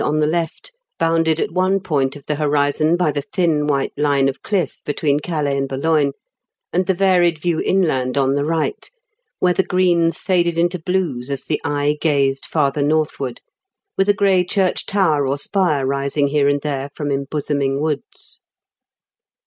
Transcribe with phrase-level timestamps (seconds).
[0.01, 4.27] on the left, bounded at one point of the horizon by the thin white line
[4.27, 6.13] of cliff between Calais and Boulogne,
[6.73, 8.89] and the varied view inland on the right,
[9.37, 13.41] where the greens faded into blues as the eye gazed farther northward,
[13.95, 18.41] with a gray church tower or spire rising here and there from embosoming woods.